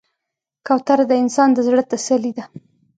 [0.67, 2.43] کوتره د انسان د زړه تسلي ده.